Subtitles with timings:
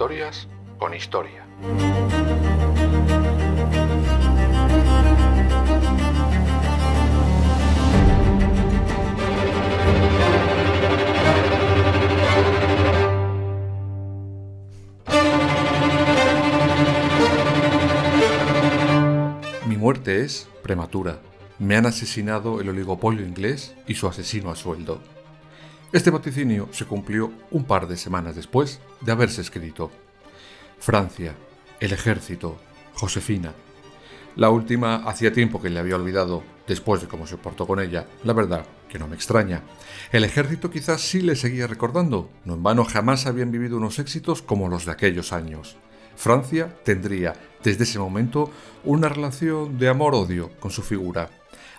[0.00, 1.44] historias con historia.
[19.66, 21.20] Mi muerte es prematura.
[21.58, 25.02] Me han asesinado el oligopolio inglés y su asesino a sueldo.
[25.92, 29.90] Este vaticinio se cumplió un par de semanas después de haberse escrito.
[30.78, 31.34] Francia,
[31.80, 32.58] el ejército,
[32.94, 33.52] Josefina.
[34.36, 38.06] La última hacía tiempo que le había olvidado, después de cómo se portó con ella,
[38.22, 39.62] la verdad que no me extraña.
[40.12, 44.42] El ejército quizás sí le seguía recordando, no en vano jamás habían vivido unos éxitos
[44.42, 45.76] como los de aquellos años.
[46.14, 47.34] Francia tendría,
[47.64, 48.52] desde ese momento,
[48.84, 51.30] una relación de amor-odio con su figura.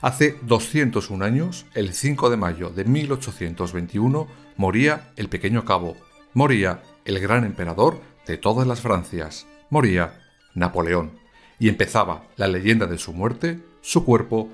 [0.02, 4.28] Hace 201 años, el 5 de mayo de 1821,
[4.58, 5.96] moría el pequeño cabo,
[6.34, 10.20] moría el gran emperador de todas las Francias, moría
[10.56, 11.12] Napoleón,
[11.60, 14.50] y empezaba la leyenda de su muerte, su cuerpo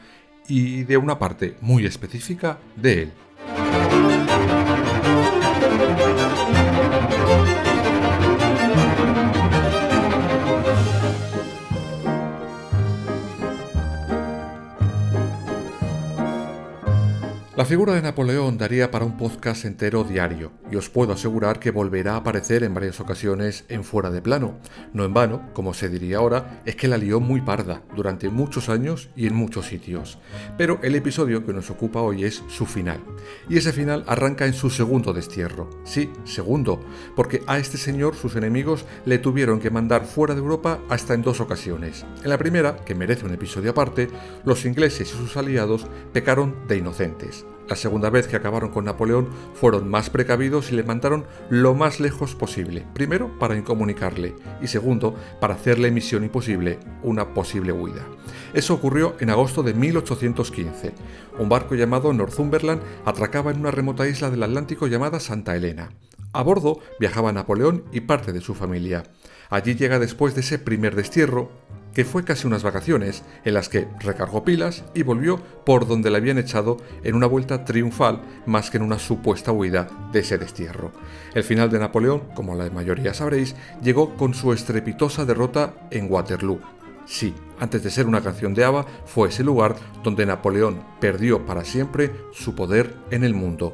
[0.50, 4.17] y de una parte muy específica de él.
[17.58, 21.72] La figura de Napoleón daría para un podcast entero diario, y os puedo asegurar que
[21.72, 24.60] volverá a aparecer en varias ocasiones en fuera de plano.
[24.94, 28.70] No en vano, como se diría ahora, es que la lió muy parda durante muchos
[28.70, 30.20] años y en muchos sitios.
[30.56, 33.00] Pero el episodio que nos ocupa hoy es su final.
[33.50, 35.68] Y ese final arranca en su segundo destierro.
[35.84, 36.86] Sí, segundo,
[37.16, 41.24] porque a este señor sus enemigos le tuvieron que mandar fuera de Europa hasta en
[41.24, 42.06] dos ocasiones.
[42.24, 44.10] En la primera, que merece un episodio aparte,
[44.46, 47.47] los ingleses y sus aliados pecaron de inocentes.
[47.68, 52.00] La segunda vez que acabaron con Napoleón fueron más precavidos y le mandaron lo más
[52.00, 52.86] lejos posible.
[52.94, 58.06] Primero, para incomunicarle y segundo, para hacerle misión imposible, una posible huida.
[58.54, 60.94] Eso ocurrió en agosto de 1815.
[61.40, 65.90] Un barco llamado Northumberland atracaba en una remota isla del Atlántico llamada Santa Elena.
[66.32, 69.04] A bordo viajaba Napoleón y parte de su familia.
[69.50, 71.52] Allí llega después de ese primer destierro,
[71.98, 76.18] que fue casi unas vacaciones, en las que recargó pilas y volvió por donde le
[76.18, 80.92] habían echado en una vuelta triunfal más que en una supuesta huida de ese destierro.
[81.34, 86.60] El final de Napoleón, como la mayoría sabréis, llegó con su estrepitosa derrota en Waterloo.
[87.08, 91.66] Sí, antes de ser una canción de Ava, fue ese lugar donde Napoleón perdió para
[91.66, 93.74] siempre su poder en el mundo.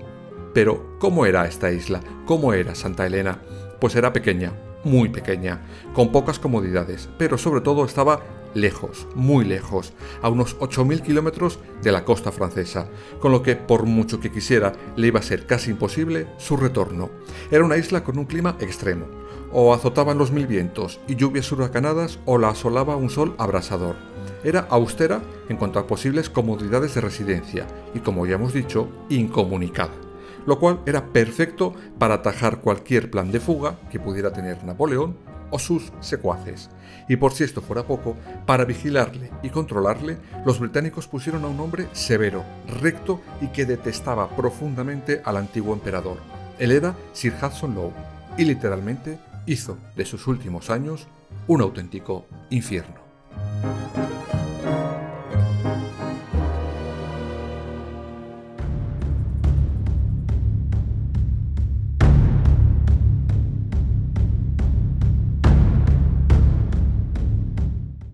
[0.54, 2.00] Pero, ¿cómo era esta isla?
[2.26, 3.42] ¿Cómo era Santa Elena?
[3.82, 5.62] Pues era pequeña, muy pequeña,
[5.94, 8.22] con pocas comodidades, pero sobre todo estaba
[8.54, 12.88] lejos, muy lejos, a unos 8.000 kilómetros de la costa francesa,
[13.20, 17.10] con lo que por mucho que quisiera le iba a ser casi imposible su retorno.
[17.52, 19.06] Era una isla con un clima extremo,
[19.52, 23.96] o azotaban los mil vientos y lluvias huracanadas o la asolaba un sol abrasador.
[24.44, 30.03] Era austera en cuanto a posibles comodidades de residencia y, como ya hemos dicho, incomunicada
[30.46, 35.18] lo cual era perfecto para atajar cualquier plan de fuga que pudiera tener Napoleón
[35.50, 36.70] o sus secuaces.
[37.08, 38.16] Y por si esto fuera poco,
[38.46, 42.44] para vigilarle y controlarle, los británicos pusieron a un hombre severo,
[42.82, 46.18] recto y que detestaba profundamente al antiguo emperador.
[46.60, 47.94] Él era Sir Hudson Lowe
[48.38, 51.08] y literalmente hizo de sus últimos años
[51.48, 53.04] un auténtico infierno.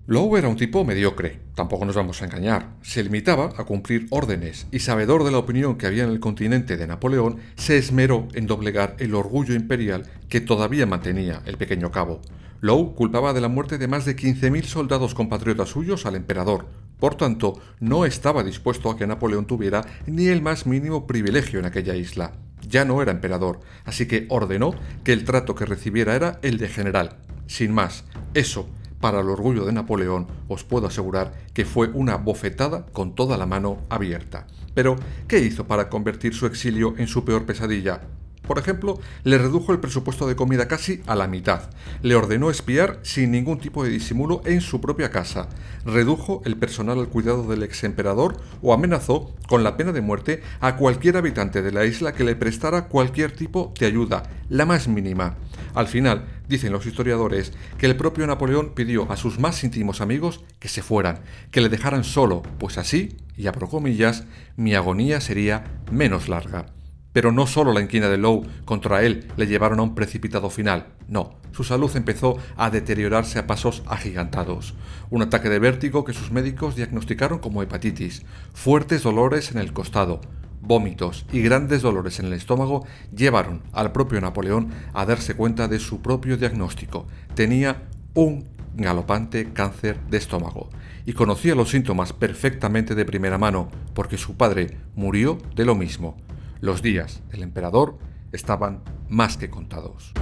[0.09, 2.71] Lowe era un tipo mediocre, tampoco nos vamos a engañar.
[2.81, 6.77] Se limitaba a cumplir órdenes y sabedor de la opinión que había en el continente
[6.77, 12.21] de Napoleón, se esmeró en doblegar el orgullo imperial que todavía mantenía el pequeño cabo.
[12.59, 16.65] Lowe culpaba de la muerte de más de 15.000 soldados compatriotas suyos al emperador.
[16.99, 21.65] Por tanto, no estaba dispuesto a que Napoleón tuviera ni el más mínimo privilegio en
[21.65, 22.31] aquella isla.
[22.67, 24.73] Ya no era emperador, así que ordenó
[25.03, 27.17] que el trato que recibiera era el de general.
[27.45, 28.67] Sin más, eso
[28.99, 33.45] para el orgullo de Napoleón os puedo asegurar que fue una bofetada con toda la
[33.45, 34.47] mano abierta.
[34.73, 34.95] Pero,
[35.27, 38.01] ¿qué hizo para convertir su exilio en su peor pesadilla?
[38.49, 41.69] Por ejemplo, le redujo el presupuesto de comida casi a la mitad,
[42.01, 45.49] le ordenó espiar sin ningún tipo de disimulo en su propia casa,
[45.85, 50.41] redujo el personal al cuidado del ex emperador o amenazó con la pena de muerte
[50.61, 54.87] a cualquier habitante de la isla que le prestara cualquier tipo de ayuda, la más
[54.87, 55.35] mínima.
[55.75, 60.41] Al final, dicen los historiadores, que el propio Napoleón pidió a sus más íntimos amigos
[60.59, 64.25] que se fueran, que le dejaran solo, pues así, y abro comillas,
[64.57, 66.65] mi agonía sería menos larga.
[67.13, 70.87] Pero no solo la inquina de Lowe contra él le llevaron a un precipitado final,
[71.07, 74.73] no, su salud empezó a deteriorarse a pasos agigantados.
[75.09, 78.23] Un ataque de vértigo que sus médicos diagnosticaron como hepatitis,
[78.53, 80.21] fuertes dolores en el costado,
[80.61, 82.85] vómitos y grandes dolores en el estómago
[83.15, 87.07] llevaron al propio Napoleón a darse cuenta de su propio diagnóstico.
[87.35, 87.83] Tenía
[88.13, 88.45] un
[88.75, 90.69] galopante cáncer de estómago
[91.05, 96.17] y conocía los síntomas perfectamente de primera mano porque su padre murió de lo mismo.
[96.61, 97.97] Los días del emperador
[98.31, 100.13] estaban más que contados.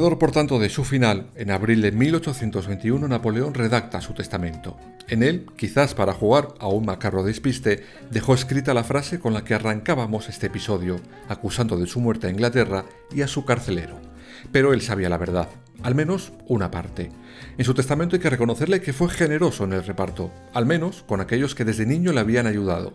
[0.00, 4.78] Por tanto de su final, en abril de 1821 Napoleón redacta su testamento.
[5.08, 9.44] En él, quizás para jugar a un macarro despiste, dejó escrita la frase con la
[9.44, 14.00] que arrancábamos este episodio, acusando de su muerte a Inglaterra y a su carcelero.
[14.50, 15.50] Pero él sabía la verdad,
[15.82, 17.10] al menos una parte.
[17.58, 21.20] En su testamento hay que reconocerle que fue generoso en el reparto, al menos con
[21.20, 22.94] aquellos que desde niño le habían ayudado.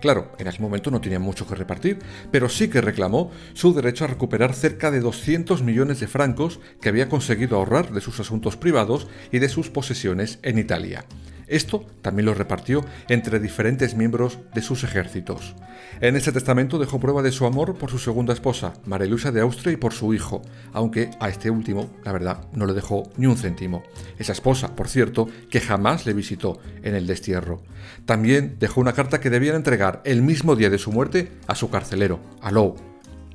[0.00, 1.98] Claro, en ese momento no tenía mucho que repartir,
[2.30, 6.88] pero sí que reclamó su derecho a recuperar cerca de 200 millones de francos que
[6.88, 11.06] había conseguido ahorrar de sus asuntos privados y de sus posesiones en Italia.
[11.48, 15.54] Esto también lo repartió entre diferentes miembros de sus ejércitos.
[16.00, 19.40] En ese testamento dejó prueba de su amor por su segunda esposa, María Luisa de
[19.40, 23.26] Austria, y por su hijo, aunque a este último, la verdad, no le dejó ni
[23.26, 23.84] un céntimo.
[24.18, 27.62] Esa esposa, por cierto, que jamás le visitó en el destierro.
[28.04, 31.70] También dejó una carta que debían entregar el mismo día de su muerte a su
[31.70, 32.76] carcelero, a Lowe.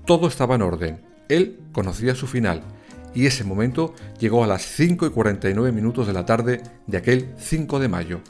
[0.05, 1.01] Todo estaba en orden.
[1.29, 2.61] Él conocía su final
[3.13, 7.33] y ese momento llegó a las 5 y 49 minutos de la tarde de aquel
[7.37, 8.21] 5 de mayo.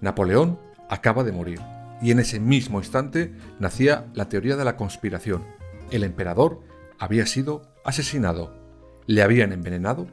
[0.00, 0.58] Napoleón
[0.88, 1.60] acaba de morir
[2.02, 5.44] y en ese mismo instante nacía la teoría de la conspiración.
[5.90, 6.60] El emperador
[6.98, 8.54] había sido asesinado.
[9.06, 10.06] ¿Le habían envenenado?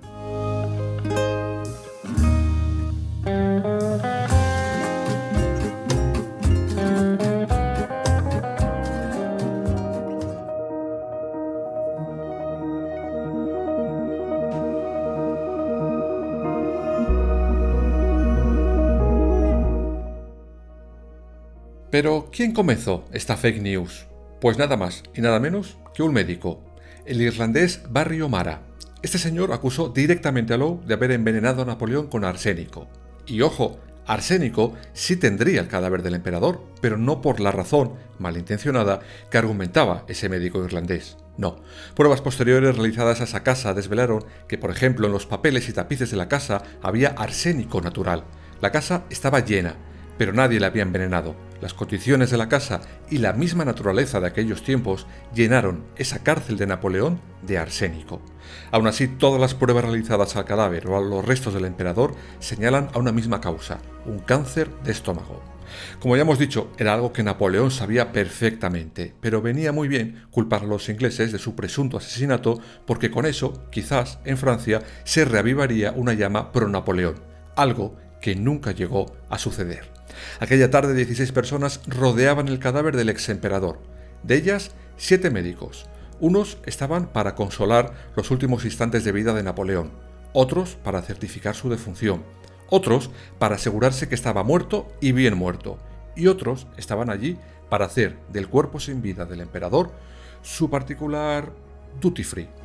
[21.94, 24.08] Pero, ¿quién comenzó esta fake news?
[24.42, 26.60] Pues nada más y nada menos que un médico,
[27.06, 28.64] el irlandés Barry O'Mara.
[29.04, 32.88] Este señor acusó directamente a Lowe de haber envenenado a Napoleón con arsénico.
[33.28, 39.02] Y ojo, arsénico sí tendría el cadáver del emperador, pero no por la razón malintencionada
[39.30, 41.18] que argumentaba ese médico irlandés.
[41.38, 41.58] No,
[41.94, 46.10] pruebas posteriores realizadas a esa casa desvelaron que, por ejemplo, en los papeles y tapices
[46.10, 48.24] de la casa había arsénico natural.
[48.62, 49.76] La casa estaba llena,
[50.18, 51.53] pero nadie la había envenenado.
[51.64, 56.58] Las condiciones de la casa y la misma naturaleza de aquellos tiempos llenaron esa cárcel
[56.58, 58.22] de Napoleón de arsénico.
[58.70, 62.90] Aún así, todas las pruebas realizadas al cadáver o a los restos del emperador señalan
[62.92, 65.42] a una misma causa, un cáncer de estómago.
[66.02, 70.64] Como ya hemos dicho, era algo que Napoleón sabía perfectamente, pero venía muy bien culpar
[70.64, 75.94] a los ingleses de su presunto asesinato porque con eso, quizás, en Francia se reavivaría
[75.94, 77.22] una llama pro-Napoleón,
[77.56, 79.93] algo que nunca llegó a suceder.
[80.40, 83.80] Aquella tarde 16 personas rodeaban el cadáver del ex emperador.
[84.24, 85.88] De ellas, siete médicos.
[86.20, 89.92] Unos estaban para consolar los últimos instantes de vida de Napoleón,
[90.32, 92.24] otros para certificar su defunción,
[92.70, 95.78] otros para asegurarse que estaba muerto y bien muerto,
[96.16, 97.38] y otros estaban allí
[97.70, 99.92] para hacer del cuerpo sin vida del emperador
[100.42, 101.52] su particular
[102.00, 102.63] duty free.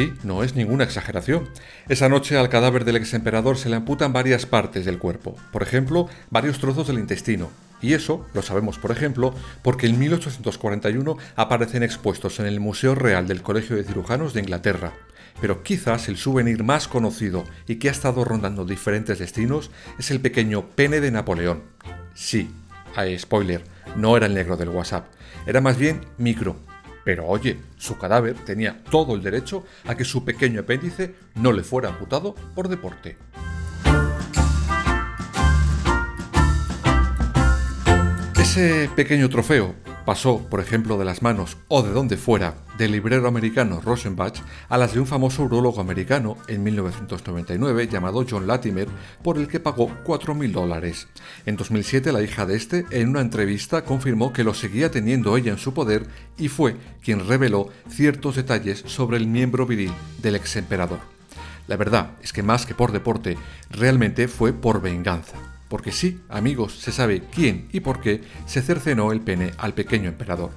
[0.00, 1.50] Sí, no es ninguna exageración.
[1.90, 5.62] Esa noche al cadáver del ex emperador se le amputan varias partes del cuerpo, por
[5.62, 7.50] ejemplo, varios trozos del intestino.
[7.82, 13.28] Y eso lo sabemos, por ejemplo, porque en 1841 aparecen expuestos en el Museo Real
[13.28, 14.94] del Colegio de Cirujanos de Inglaterra.
[15.38, 20.22] Pero quizás el souvenir más conocido y que ha estado rondando diferentes destinos es el
[20.22, 21.62] pequeño pene de Napoleón.
[22.14, 22.50] Sí,
[22.96, 23.64] hay spoiler,
[23.96, 25.08] no era el negro del WhatsApp,
[25.46, 26.56] era más bien micro,
[27.04, 31.62] pero oye, su cadáver tenía todo el derecho a que su pequeño apéndice no le
[31.62, 33.16] fuera amputado por deporte.
[38.40, 39.74] Ese pequeño trofeo
[40.10, 44.76] pasó, por ejemplo, de las manos o de donde fuera del librero americano Rosenbach a
[44.76, 48.88] las de un famoso urologo americano en 1999 llamado John Latimer,
[49.22, 51.06] por el que pagó 4.000 dólares.
[51.46, 55.52] En 2007 la hija de este, en una entrevista, confirmó que lo seguía teniendo ella
[55.52, 56.74] en su poder y fue
[57.04, 60.98] quien reveló ciertos detalles sobre el miembro viril del ex emperador.
[61.68, 63.38] La verdad es que más que por deporte,
[63.70, 65.36] realmente fue por venganza.
[65.70, 70.08] Porque sí, amigos, se sabe quién y por qué se cercenó el pene al pequeño
[70.08, 70.50] emperador.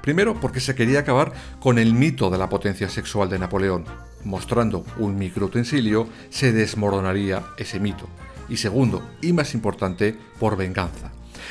[0.00, 3.84] Primero porque se quería acabar con el mito de la potencia sexual de Napoleón.
[4.22, 8.08] Mostrando un microutensilio se desmoronaría ese mito.
[8.48, 11.10] Y segundo, y más importante, por venganza.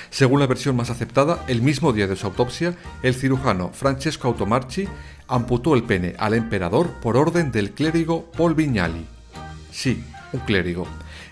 [0.10, 4.88] Según la versión más aceptada, el mismo día de su autopsia, el cirujano Francesco Automarchi
[5.28, 9.06] amputó el pene al emperador por orden del clérigo Paul Vignali.
[9.72, 10.88] Sí, un clérigo.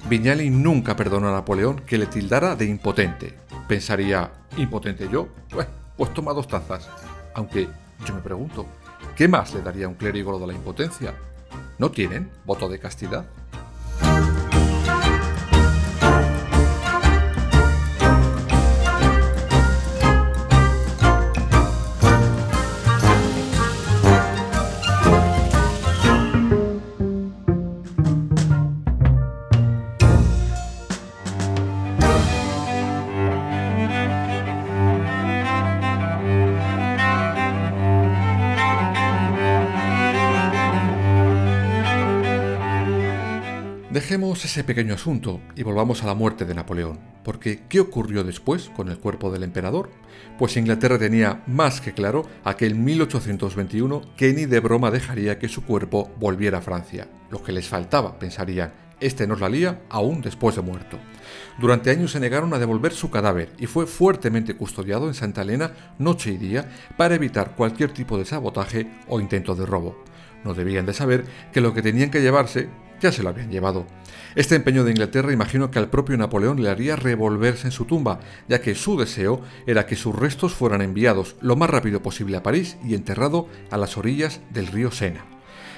[0.10, 3.34] Vignali nunca perdonó a Napoleón que le tildara de impotente.
[3.68, 5.28] Pensaría, ¿impotente yo?
[5.50, 6.88] Pues, pues toma dos tazas.
[7.34, 7.68] Aunque
[8.06, 8.66] yo me pregunto,
[9.18, 11.14] ¿qué más le daría un clérigo lo de la impotencia?
[11.78, 13.26] ¿No tienen voto de castidad?
[43.98, 48.70] Dejemos ese pequeño asunto y volvamos a la muerte de Napoleón, porque ¿qué ocurrió después
[48.76, 49.90] con el cuerpo del emperador?
[50.38, 55.66] Pues Inglaterra tenía más que claro aquel 1821 que ni de broma dejaría que su
[55.66, 57.08] cuerpo volviera a Francia.
[57.32, 61.00] Lo que les faltaba, pensarían, este nos la lía aún después de muerto.
[61.58, 65.72] Durante años se negaron a devolver su cadáver y fue fuertemente custodiado en Santa Elena
[65.98, 70.04] noche y día para evitar cualquier tipo de sabotaje o intento de robo.
[70.44, 72.70] No debían de saber que lo que tenían que llevarse
[73.02, 73.86] ya se lo habían llevado.
[74.36, 78.20] Este empeño de Inglaterra imagino que al propio Napoleón le haría revolverse en su tumba,
[78.48, 82.44] ya que su deseo era que sus restos fueran enviados lo más rápido posible a
[82.44, 85.26] París y enterrado a las orillas del río Sena.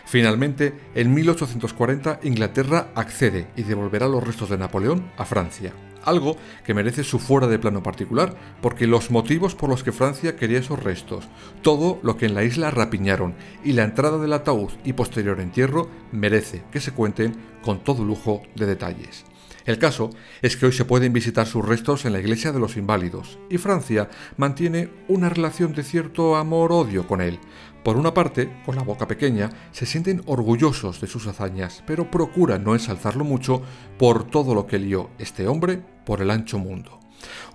[0.05, 6.73] Finalmente, en 1840 Inglaterra accede y devolverá los restos de Napoleón a Francia algo que
[6.73, 10.81] merece su fuera de plano particular, porque los motivos por los que Francia quería esos
[10.81, 11.27] restos,
[11.61, 15.89] todo lo que en la isla rapiñaron y la entrada del ataúd y posterior entierro
[16.11, 19.25] merece que se cuenten con todo lujo de detalles.
[19.69, 20.09] El caso
[20.41, 23.59] es que hoy se pueden visitar sus restos en la iglesia de los inválidos, y
[23.59, 27.37] Francia mantiene una relación de cierto amor-odio con él,
[27.83, 32.63] por una parte, con la boca pequeña, se sienten orgullosos de sus hazañas, pero procuran
[32.63, 33.61] no ensalzarlo mucho
[33.99, 36.98] por todo lo que lió este hombre por el ancho mundo.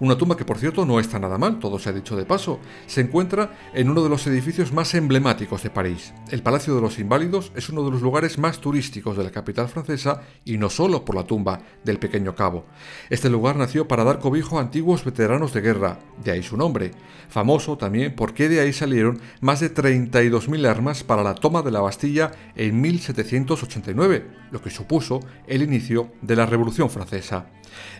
[0.01, 2.59] Una tumba que por cierto no está nada mal, todo se ha dicho de paso.
[2.87, 6.13] Se encuentra en uno de los edificios más emblemáticos de París.
[6.31, 9.69] El Palacio de los Inválidos es uno de los lugares más turísticos de la capital
[9.69, 12.67] francesa y no solo por la tumba del pequeño cabo.
[13.11, 16.91] Este lugar nació para dar cobijo a antiguos veteranos de guerra, de ahí su nombre.
[17.29, 21.81] Famoso también porque de ahí salieron más de 32.000 armas para la toma de la
[21.81, 27.47] Bastilla en 1789, lo que supuso el inicio de la Revolución Francesa.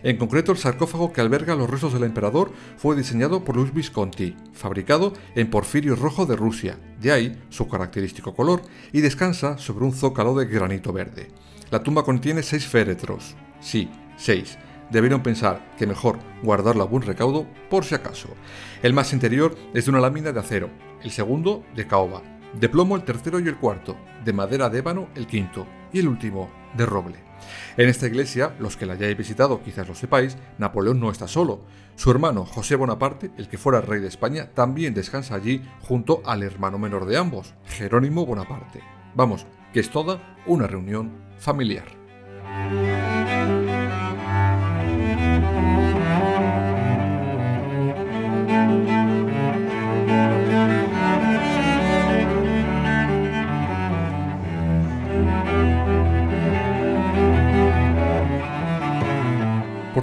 [0.03, 4.35] En concreto, el sarcófago que alberga los restos del emperador fue diseñado por Luis Visconti,
[4.53, 9.93] fabricado en porfirio rojo de Rusia, de ahí su característico color, y descansa sobre un
[9.93, 11.29] zócalo de granito verde.
[11.71, 13.35] La tumba contiene seis féretros.
[13.59, 14.57] Sí, seis.
[14.91, 18.29] Debieron pensar que mejor guardarlo a buen recaudo por si acaso.
[18.83, 20.69] El más interior es de una lámina de acero,
[21.03, 22.21] el segundo de caoba,
[22.59, 26.07] de plomo el tercero y el cuarto, de madera de ébano el quinto y el
[26.07, 27.24] último de roble.
[27.77, 31.61] En esta iglesia, los que la hayáis visitado quizás lo sepáis, Napoleón no está solo.
[31.95, 36.43] Su hermano José Bonaparte, el que fuera rey de España, también descansa allí junto al
[36.43, 38.81] hermano menor de ambos, Jerónimo Bonaparte.
[39.15, 41.85] Vamos, que es toda una reunión familiar.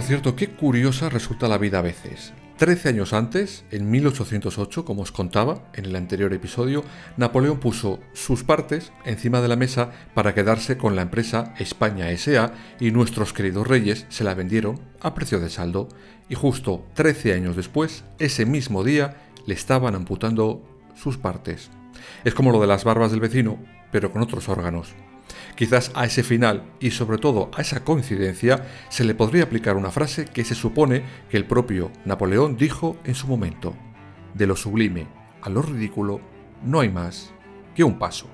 [0.03, 2.33] Por cierto, qué curiosa resulta la vida a veces.
[2.57, 6.83] Trece años antes, en 1808, como os contaba en el anterior episodio,
[7.17, 12.53] Napoleón puso sus partes encima de la mesa para quedarse con la empresa España SA
[12.81, 15.87] y nuestros queridos reyes se la vendieron a precio de saldo
[16.29, 20.65] y justo 13 años después, ese mismo día, le estaban amputando
[20.97, 21.71] sus partes.
[22.25, 23.57] Es como lo de las barbas del vecino,
[23.93, 24.97] pero con otros órganos.
[25.55, 29.91] Quizás a ese final y sobre todo a esa coincidencia se le podría aplicar una
[29.91, 33.75] frase que se supone que el propio Napoleón dijo en su momento.
[34.35, 35.07] de lo sublime
[35.43, 36.21] a lo ridículo
[36.65, 37.33] no hay más
[37.75, 38.27] que un paso.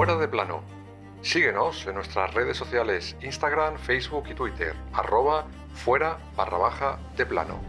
[0.00, 0.62] Fuera de plano.
[1.20, 7.60] Síguenos en nuestras redes sociales Instagram, Facebook y Twitter, arroba fuera barra baja de plano.